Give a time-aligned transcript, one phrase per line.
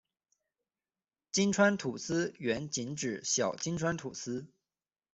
[1.29, 4.47] 金川土司原仅指小金川土司。